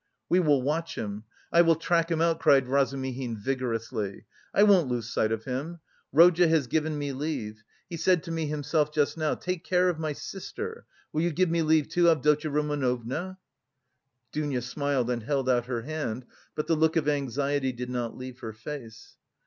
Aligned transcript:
"We 0.29 0.39
will 0.39 0.63
watch 0.63 0.95
him! 0.97 1.25
I 1.53 1.61
will 1.61 1.75
track 1.75 2.09
him 2.09 2.21
out!" 2.21 2.39
cried 2.39 2.67
Razumihin, 2.67 3.37
vigorously. 3.37 4.25
"I 4.51 4.63
won't 4.63 4.87
lose 4.87 5.07
sight 5.07 5.31
of 5.31 5.43
him. 5.45 5.79
Rodya 6.11 6.47
has 6.47 6.65
given 6.65 6.97
me 6.97 7.13
leave. 7.13 7.63
He 7.87 7.97
said 7.97 8.23
to 8.23 8.31
me 8.31 8.47
himself 8.47 8.91
just 8.91 9.15
now. 9.15 9.35
'Take 9.35 9.63
care 9.63 9.89
of 9.89 9.99
my 9.99 10.13
sister.' 10.13 10.87
Will 11.13 11.21
you 11.21 11.29
give 11.31 11.51
me 11.51 11.61
leave, 11.61 11.87
too, 11.87 12.09
Avdotya 12.09 12.49
Romanovna?" 12.49 13.37
Dounia 14.31 14.63
smiled 14.63 15.11
and 15.11 15.21
held 15.21 15.47
out 15.47 15.67
her 15.67 15.83
hand, 15.83 16.25
but 16.55 16.65
the 16.65 16.75
look 16.75 16.95
of 16.95 17.07
anxiety 17.07 17.71
did 17.71 17.91
not 17.91 18.17
leave 18.17 18.39
her 18.39 18.53
face. 18.53 19.17